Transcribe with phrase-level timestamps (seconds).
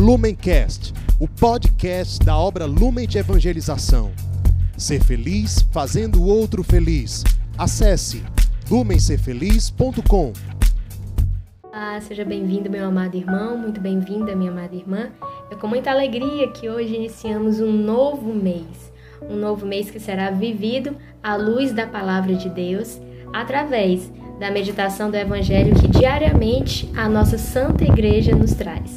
[0.00, 4.10] Lumencast, o podcast da obra Lumen de Evangelização.
[4.74, 7.22] Ser feliz fazendo o outro feliz.
[7.58, 8.24] Acesse
[8.70, 10.32] lumencerfeliz.com.
[11.64, 15.10] Olá, seja bem-vindo, meu amado irmão, muito bem-vinda, minha amada irmã.
[15.50, 18.90] É com muita alegria que hoje iniciamos um novo mês,
[19.28, 22.98] um novo mês que será vivido à luz da palavra de Deus,
[23.34, 24.10] através
[24.40, 28.96] da meditação do Evangelho que diariamente a nossa Santa Igreja nos traz.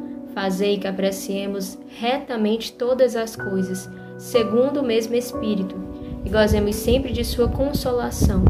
[0.33, 5.75] Fazei que apreciemos retamente todas as coisas, segundo o mesmo Espírito,
[6.23, 8.45] e gozemos sempre de Sua consolação.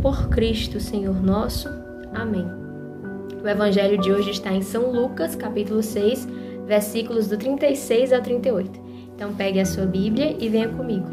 [0.00, 1.68] Por Cristo, Senhor nosso.
[2.14, 2.46] Amém.
[3.42, 6.26] O Evangelho de hoje está em São Lucas, capítulo 6,
[6.66, 8.80] versículos do 36 ao 38.
[9.14, 11.06] Então pegue a sua Bíblia e venha comigo.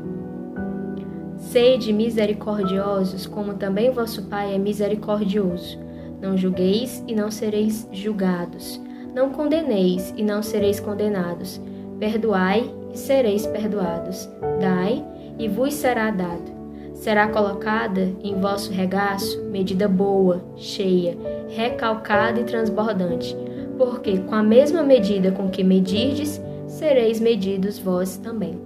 [1.37, 5.77] Sede misericordiosos, como também vosso Pai é misericordioso.
[6.21, 8.81] Não julgueis e não sereis julgados.
[9.13, 11.61] Não condeneis e não sereis condenados.
[11.99, 14.27] Perdoai e sereis perdoados.
[14.59, 15.05] Dai
[15.37, 16.51] e vos será dado.
[16.93, 21.17] Será colocada em vosso regaço medida boa, cheia,
[21.49, 23.35] recalcada e transbordante.
[23.77, 28.59] Porque com a mesma medida com que medirdes, sereis medidos vós também.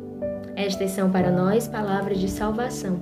[0.56, 3.00] Estas são para nós palavras de salvação.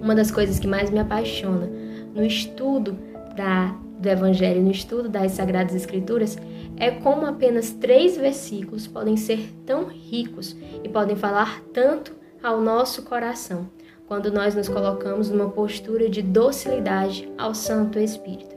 [0.00, 1.68] Uma das coisas que mais me apaixona
[2.14, 2.96] no estudo
[3.36, 6.38] da do Evangelho no estudo das Sagradas Escrituras
[6.76, 13.02] é como apenas três versículos podem ser tão ricos e podem falar tanto ao nosso
[13.02, 13.68] coração
[14.06, 18.54] quando nós nos colocamos numa postura de docilidade ao Santo Espírito.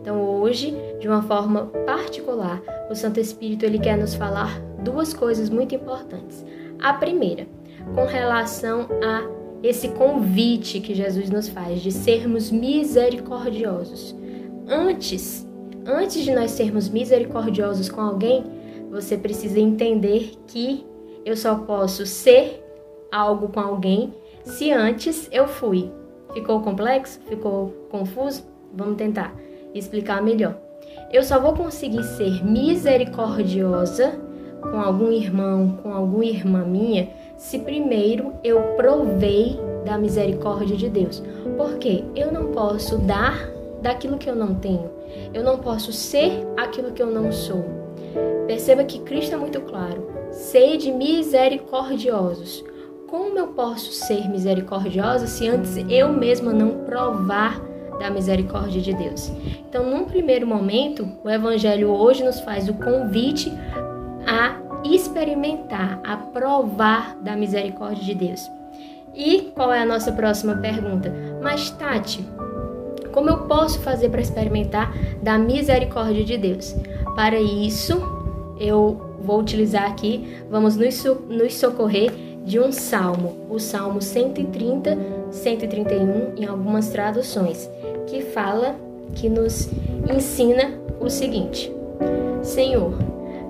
[0.00, 2.60] Então, hoje, de uma forma particular,
[2.90, 6.44] o Santo Espírito ele quer nos falar duas coisas muito importantes.
[6.78, 7.46] A primeira,
[7.94, 14.14] com relação a esse convite que Jesus nos faz de sermos misericordiosos
[14.70, 15.46] antes,
[15.84, 18.44] antes de nós sermos misericordiosos com alguém,
[18.90, 20.86] você precisa entender que
[21.24, 22.64] eu só posso ser
[23.12, 24.14] algo com alguém
[24.44, 25.90] se antes eu fui.
[26.32, 27.20] Ficou complexo?
[27.26, 28.44] Ficou confuso?
[28.72, 29.34] Vamos tentar
[29.74, 30.56] explicar melhor.
[31.12, 34.18] Eu só vou conseguir ser misericordiosa
[34.62, 41.22] com algum irmão, com alguma irmã minha, se primeiro eu provei da misericórdia de Deus.
[41.56, 44.90] Porque eu não posso dar daquilo que eu não tenho.
[45.32, 47.64] Eu não posso ser aquilo que eu não sou.
[48.46, 50.08] Perceba que Cristo é muito claro.
[50.30, 52.64] Sede misericordiosos.
[53.08, 57.60] Como eu posso ser misericordiosa se antes eu mesma não provar
[57.98, 59.32] da misericórdia de Deus?
[59.68, 63.52] Então, num primeiro momento, o Evangelho hoje nos faz o convite
[64.26, 68.48] a experimentar, a provar da misericórdia de Deus.
[69.14, 71.12] E qual é a nossa próxima pergunta?
[71.42, 72.24] Mas, Tati,
[73.12, 76.74] como eu posso fazer para experimentar da misericórdia de Deus?
[77.14, 78.00] Para isso,
[78.58, 82.12] eu vou utilizar aqui, vamos nos, nos socorrer
[82.44, 84.96] de um salmo, o Salmo 130,
[85.30, 87.70] 131, em algumas traduções,
[88.06, 88.74] que fala,
[89.14, 89.68] que nos
[90.10, 91.72] ensina o seguinte:
[92.42, 92.94] Senhor,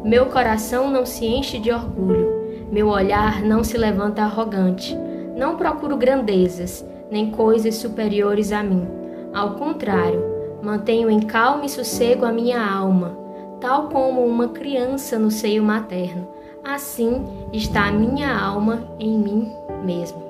[0.04, 4.96] meu coração não se enche de orgulho, meu olhar não se levanta arrogante,
[5.36, 8.99] não procuro grandezas, nem coisas superiores a mim
[9.32, 10.22] ao contrário,
[10.62, 13.16] mantenho em calma e sossego a minha alma,
[13.60, 16.26] tal como uma criança no seio materno.
[16.64, 19.52] Assim está a minha alma em mim
[19.84, 20.20] mesmo.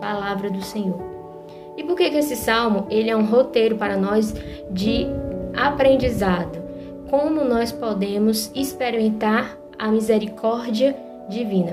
[0.00, 1.00] Palavra do Senhor.
[1.76, 4.34] E por que, que esse salmo ele é um roteiro para nós
[4.70, 5.06] de
[5.56, 6.58] aprendizado?
[7.08, 10.94] Como nós podemos experimentar a misericórdia
[11.28, 11.72] divina?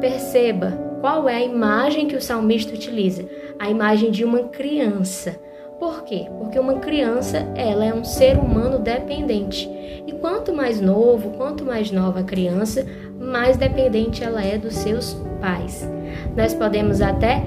[0.00, 3.24] Perceba qual é a imagem que o salmista utiliza:
[3.58, 5.38] a imagem de uma criança
[5.80, 6.26] por quê?
[6.38, 9.66] Porque uma criança, ela é um ser humano dependente.
[10.06, 12.86] E quanto mais novo, quanto mais nova a criança,
[13.18, 15.88] mais dependente ela é dos seus pais.
[16.36, 17.42] Nós podemos até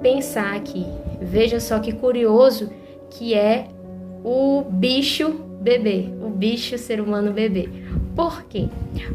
[0.00, 0.86] pensar aqui,
[1.20, 2.70] veja só que curioso
[3.10, 3.66] que é
[4.24, 5.28] o bicho
[5.60, 7.68] bebê, o bicho ser humano bebê.
[8.16, 8.68] Por quê?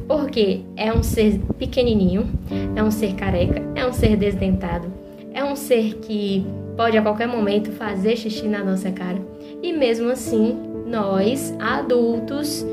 [0.08, 2.30] Porque é um ser pequenininho,
[2.76, 4.94] é um ser careca, é um ser desdentado,
[5.34, 9.18] é um ser que pode a qualquer momento fazer xixi na nossa cara.
[9.62, 12.66] E mesmo assim, nós, adultos,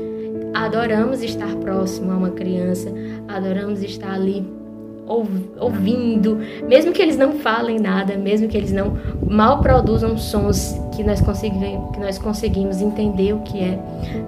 [0.53, 2.91] adoramos estar próximo a uma criança,
[3.27, 4.45] adoramos estar ali
[5.59, 8.97] ouvindo, mesmo que eles não falem nada, mesmo que eles não
[9.29, 13.79] mal produzam sons que nós que nós conseguimos entender o que é.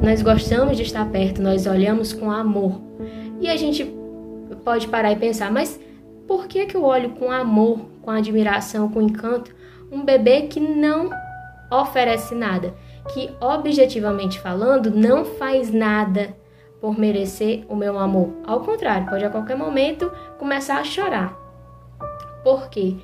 [0.01, 2.81] Nós gostamos de estar perto, nós olhamos com amor.
[3.39, 3.85] E a gente
[4.63, 5.79] pode parar e pensar, mas
[6.27, 9.53] por que, que eu olho com amor, com admiração, com encanto,
[9.93, 11.09] um bebê que não
[11.71, 12.73] oferece nada,
[13.13, 16.35] que objetivamente falando não faz nada
[16.81, 18.33] por merecer o meu amor.
[18.45, 21.39] Ao contrário, pode a qualquer momento começar a chorar.
[22.43, 22.95] Por quê?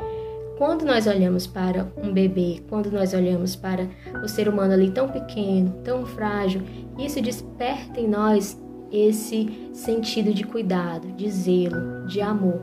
[0.58, 3.88] Quando nós olhamos para um bebê, quando nós olhamos para
[4.22, 6.62] o ser humano ali tão pequeno, tão frágil,
[6.98, 12.60] isso desperta em nós esse sentido de cuidado, de zelo, de amor.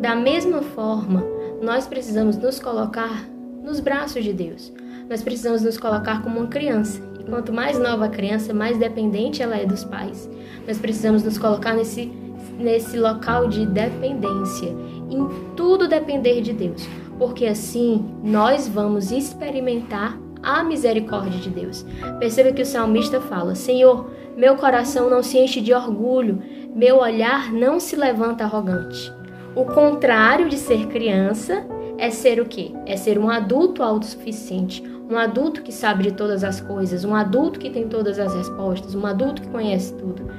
[0.00, 1.22] Da mesma forma,
[1.60, 3.28] nós precisamos nos colocar
[3.68, 4.72] nos braços de Deus.
[5.08, 7.02] Nós precisamos nos colocar como uma criança.
[7.20, 10.28] E quanto mais nova a criança, mais dependente ela é dos pais.
[10.66, 12.06] Nós precisamos nos colocar nesse,
[12.58, 14.74] nesse local de dependência,
[15.10, 16.88] em tudo depender de Deus,
[17.18, 21.84] porque assim nós vamos experimentar a misericórdia de Deus.
[22.18, 26.42] Perceba que o salmista fala: Senhor, meu coração não se enche de orgulho,
[26.74, 29.12] meu olhar não se levanta arrogante.
[29.54, 31.66] O contrário de ser criança
[31.98, 32.70] é ser o quê?
[32.86, 37.58] É ser um adulto autossuficiente, um adulto que sabe de todas as coisas, um adulto
[37.58, 40.30] que tem todas as respostas, um adulto que conhece tudo.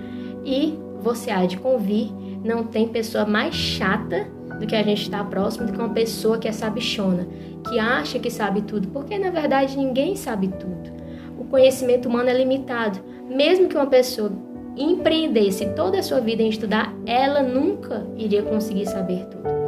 [0.45, 2.11] E você há de convir,
[2.44, 4.27] não tem pessoa mais chata
[4.59, 7.27] do que a gente estar próximo do que uma pessoa que é sabichona,
[7.69, 10.91] que acha que sabe tudo, porque na verdade ninguém sabe tudo.
[11.38, 13.00] O conhecimento humano é limitado.
[13.29, 14.31] Mesmo que uma pessoa
[14.75, 19.58] empreendesse toda a sua vida em estudar, ela nunca iria conseguir saber tudo.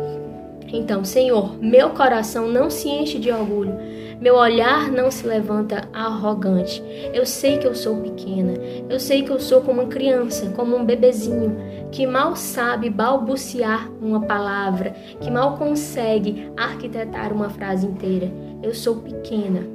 [0.73, 3.77] Então, Senhor, meu coração não se enche de orgulho,
[4.21, 6.81] meu olhar não se levanta arrogante.
[7.13, 8.53] Eu sei que eu sou pequena,
[8.89, 11.57] eu sei que eu sou como uma criança, como um bebezinho,
[11.91, 18.31] que mal sabe balbuciar uma palavra, que mal consegue arquitetar uma frase inteira.
[18.63, 19.67] Eu sou pequena.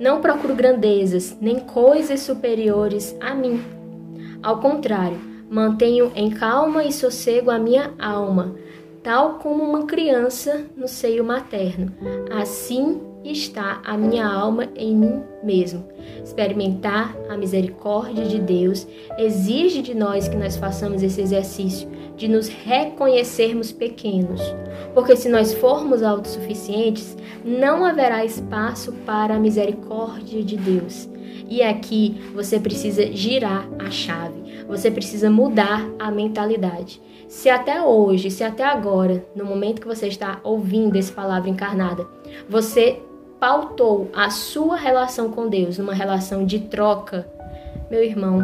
[0.00, 3.60] Não procuro grandezas, nem coisas superiores a mim.
[4.42, 5.18] Ao contrário,
[5.50, 8.54] mantenho em calma e sossego a minha alma
[9.06, 11.92] tal como uma criança no seio materno.
[12.28, 15.86] Assim está a minha alma em mim mesmo.
[16.24, 18.84] Experimentar a misericórdia de Deus
[19.16, 24.40] exige de nós que nós façamos esse exercício de nos reconhecermos pequenos.
[24.92, 31.08] Porque se nós formos autossuficientes, não haverá espaço para a misericórdia de Deus.
[31.48, 37.00] E aqui você precisa girar a chave, você precisa mudar a mentalidade.
[37.28, 42.06] Se até hoje, se até agora, no momento que você está ouvindo essa palavra encarnada,
[42.48, 43.00] você
[43.40, 47.26] pautou a sua relação com Deus numa relação de troca,
[47.90, 48.40] meu irmão,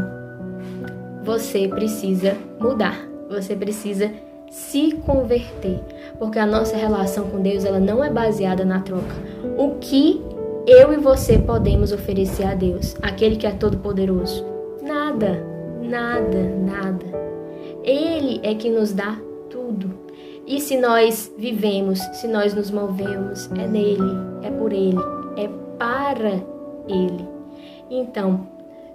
[1.22, 3.08] você precisa mudar.
[3.30, 4.10] Você precisa
[4.50, 5.80] se converter,
[6.18, 9.14] porque a nossa relação com Deus ela não é baseada na troca.
[9.56, 10.20] O que
[10.66, 14.44] eu e você podemos oferecer a Deus, aquele que é todo poderoso?
[14.82, 15.42] Nada,
[15.80, 17.31] nada, nada.
[17.82, 19.18] Ele é que nos dá
[19.50, 20.02] tudo.
[20.46, 24.98] E se nós vivemos, se nós nos movemos, é nele, é por ele,
[25.36, 25.48] é
[25.78, 26.40] para
[26.88, 27.28] ele.
[27.90, 28.46] Então,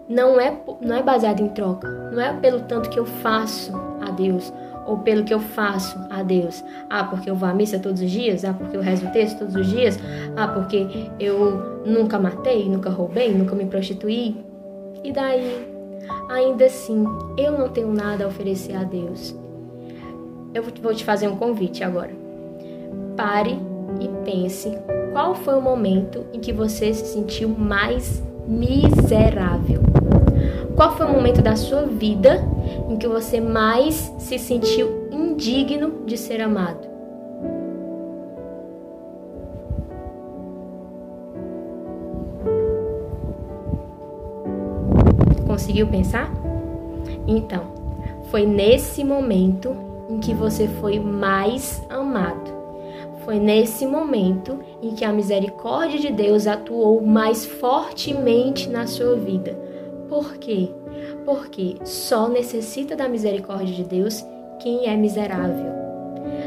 [0.10, 4.12] não é, não é baseado em troca, não é pelo tanto que eu faço a
[4.12, 4.52] Deus
[4.86, 6.64] ou pelo que eu faço a Deus.
[6.90, 8.46] Ah, porque eu vou à missa todos os dias?
[8.46, 10.00] Ah, porque eu rezo o texto todos os dias?
[10.36, 10.88] Ah, porque
[11.20, 14.38] eu nunca matei, nunca roubei, nunca me prostituí?
[15.04, 15.77] E daí?
[16.30, 17.06] Ainda assim
[17.38, 19.36] eu não tenho nada a oferecer a Deus.
[20.54, 22.12] Eu vou te fazer um convite agora.
[23.16, 23.58] Pare
[24.00, 24.72] e pense
[25.12, 29.82] qual foi o momento em que você se sentiu mais miserável.
[30.76, 32.40] Qual foi o momento da sua vida
[32.90, 36.97] em que você mais se sentiu indigno de ser amado?
[45.68, 46.32] Conseguiu pensar?
[47.28, 47.64] Então,
[48.32, 49.76] foi nesse momento
[50.10, 52.56] em que você foi mais amado.
[53.26, 59.60] Foi nesse momento em que a misericórdia de Deus atuou mais fortemente na sua vida.
[60.08, 60.70] Por quê?
[61.26, 64.26] Porque só necessita da misericórdia de Deus
[64.60, 65.74] quem é miserável.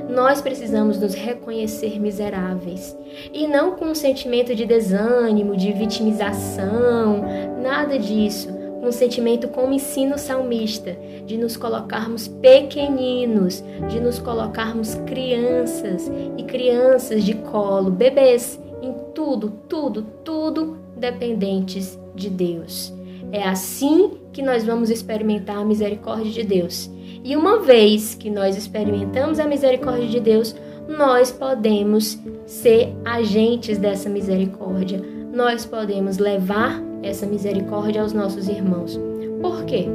[0.09, 2.97] Nós precisamos nos reconhecer miseráveis
[3.35, 7.23] e não com um sentimento de desânimo, de vitimização,
[7.63, 10.97] nada disso um sentimento como ensina o salmista,
[11.27, 19.51] de nos colocarmos pequeninos, de nos colocarmos crianças e crianças de colo, bebês, em tudo,
[19.69, 22.93] tudo, tudo dependentes de Deus.
[23.33, 26.91] É assim que nós vamos experimentar a misericórdia de Deus.
[27.23, 30.55] E uma vez que nós experimentamos a misericórdia de Deus,
[30.89, 35.01] nós podemos ser agentes dessa misericórdia.
[35.33, 38.99] Nós podemos levar essa misericórdia aos nossos irmãos.
[39.41, 39.87] Por quê?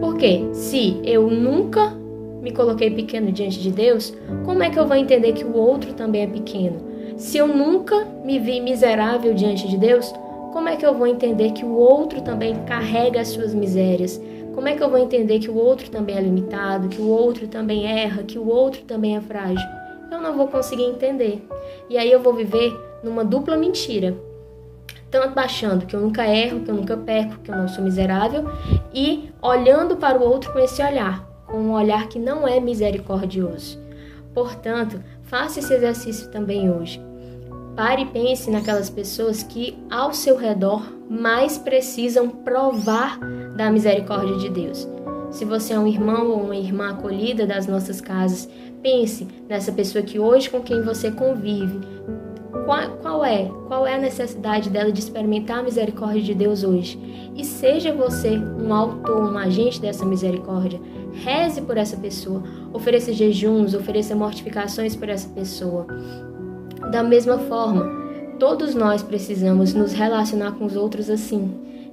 [0.00, 1.94] Porque se eu nunca
[2.42, 4.14] me coloquei pequeno diante de Deus,
[4.44, 6.80] como é que eu vou entender que o outro também é pequeno?
[7.16, 10.12] Se eu nunca me vi miserável diante de Deus,
[10.52, 14.20] como é que eu vou entender que o outro também carrega as suas misérias?
[14.54, 17.46] Como é que eu vou entender que o outro também é limitado, que o outro
[17.46, 19.66] também erra, que o outro também é frágil?
[20.10, 21.46] Eu não vou conseguir entender.
[21.88, 24.16] E aí eu vou viver numa dupla mentira.
[25.10, 28.44] Tanto achando que eu nunca erro, que eu nunca perco, que eu não sou miserável,
[28.94, 33.78] e olhando para o outro com esse olhar, com um olhar que não é misericordioso.
[34.32, 37.02] Portanto, faça esse exercício também hoje.
[37.74, 43.18] Pare e pense naquelas pessoas que ao seu redor mais precisam provar
[43.56, 44.88] da misericórdia de Deus.
[45.30, 48.48] Se você é um irmão ou uma irmã acolhida das nossas casas,
[48.82, 51.80] pense nessa pessoa que hoje com quem você convive.
[52.50, 53.48] Qual, qual, é?
[53.68, 56.98] Qual é a necessidade dela de experimentar a misericórdia de Deus hoje?
[57.36, 60.80] E seja você um autor, um agente dessa misericórdia.
[61.12, 62.42] Reze por essa pessoa,
[62.72, 65.86] ofereça jejuns, ofereça mortificações por essa pessoa.
[66.90, 67.84] Da mesma forma,
[68.38, 71.52] todos nós precisamos nos relacionar com os outros assim.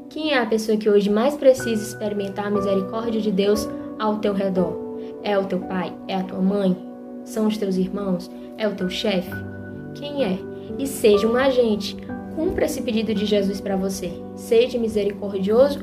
[0.09, 3.67] Quem é a pessoa que hoje mais precisa experimentar a misericórdia de Deus
[3.99, 4.75] ao teu redor?
[5.23, 5.93] É o teu pai?
[6.07, 6.75] É a tua mãe?
[7.23, 8.31] São os teus irmãos?
[8.57, 9.56] É o teu chefe?
[9.99, 10.37] Quem é?
[10.77, 11.97] E seja um agente.
[12.35, 14.11] Cumpra esse pedido de Jesus para você.
[14.35, 15.79] Seja misericordioso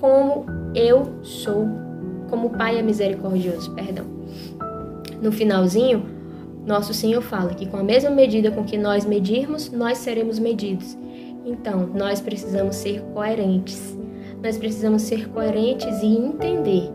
[0.00, 1.66] como eu sou,
[2.28, 4.04] como o Pai é misericordioso, perdão.
[5.20, 6.04] No finalzinho,
[6.66, 10.96] nosso Senhor fala que com a mesma medida com que nós medirmos, nós seremos medidos.
[11.44, 13.96] Então, nós precisamos ser coerentes.
[14.42, 16.90] Nós precisamos ser coerentes e entender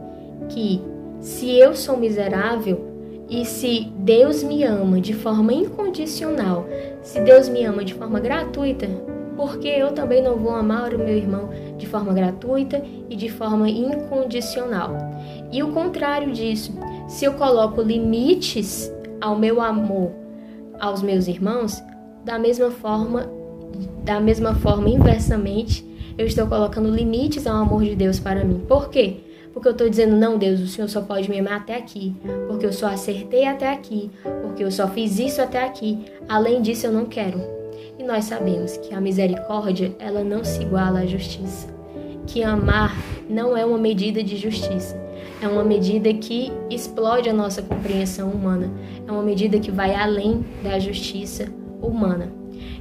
[0.50, 0.82] que
[1.20, 2.91] se eu sou miserável
[3.32, 6.68] e se Deus me ama de forma incondicional,
[7.02, 8.90] se Deus me ama de forma gratuita,
[9.38, 13.70] porque eu também não vou amar o meu irmão de forma gratuita e de forma
[13.70, 14.98] incondicional.
[15.50, 16.74] E o contrário disso,
[17.08, 20.12] se eu coloco limites ao meu amor
[20.78, 21.82] aos meus irmãos,
[22.26, 23.32] da mesma forma,
[24.04, 25.86] da mesma forma inversamente,
[26.18, 28.60] eu estou colocando limites ao amor de Deus para mim.
[28.68, 29.22] Por quê?
[29.54, 32.16] Porque eu estou dizendo, não, Deus, o Senhor só pode me amar até aqui,
[32.48, 34.10] porque eu só acertei até aqui,
[34.42, 36.06] porque eu só fiz isso até aqui.
[36.28, 37.42] Além disso, eu não quero.
[38.00, 41.68] E nós sabemos que a misericórdia, ela não se iguala à justiça.
[42.26, 42.96] Que amar
[43.30, 45.02] não é uma medida de justiça
[45.42, 48.72] é uma medida que explode a nossa compreensão humana,
[49.08, 51.48] é uma medida que vai além da justiça
[51.82, 52.32] humana.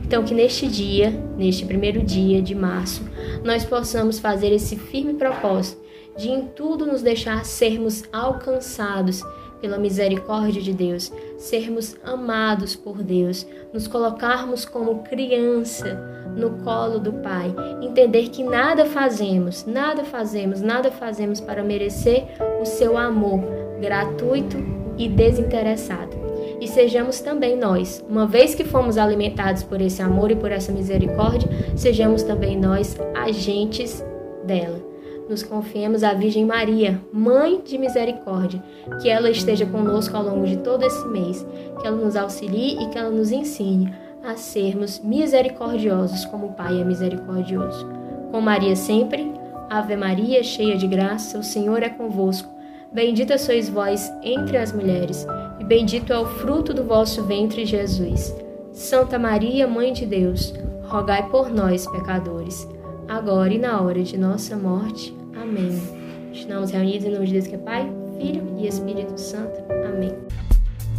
[0.04, 3.02] Então, que neste dia, neste primeiro dia de março,
[3.44, 5.80] nós possamos fazer esse firme propósito
[6.20, 9.24] de em tudo nos deixar sermos alcançados
[9.60, 15.98] pela misericórdia de Deus, sermos amados por Deus, nos colocarmos como criança
[16.36, 22.26] no colo do Pai, entender que nada fazemos, nada fazemos, nada fazemos para merecer
[22.60, 23.40] o seu amor
[23.80, 24.56] gratuito
[24.96, 26.18] e desinteressado.
[26.60, 30.70] E sejamos também nós, uma vez que fomos alimentados por esse amor e por essa
[30.70, 34.04] misericórdia, sejamos também nós agentes
[34.44, 34.89] dela
[35.30, 38.60] nos confiemos à Virgem Maria, Mãe de Misericórdia,
[39.00, 41.46] que ela esteja conosco ao longo de todo esse mês,
[41.80, 43.94] que ela nos auxilie e que ela nos ensine
[44.24, 47.88] a sermos misericordiosos como o Pai é misericordioso.
[48.32, 49.32] Com Maria sempre,
[49.70, 52.52] Ave Maria, cheia de graça, o Senhor é convosco.
[52.92, 55.24] Bendita sois vós entre as mulheres,
[55.60, 58.34] e bendito é o fruto do vosso ventre, Jesus.
[58.72, 62.68] Santa Maria, Mãe de Deus, rogai por nós, pecadores,
[63.06, 65.19] agora e na hora de nossa morte.
[65.40, 65.70] Amém.
[66.34, 69.58] Estamos reunidos em nome de Deus que é Pai, Filho e Espírito Santo.
[69.86, 70.12] Amém.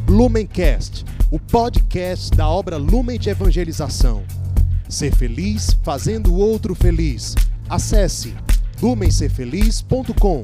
[0.07, 4.23] Lumencast, o podcast da obra Lumen de Evangelização.
[4.89, 7.35] Ser feliz fazendo o outro feliz.
[7.69, 8.33] Acesse
[8.81, 10.43] lumencerfeliz.com.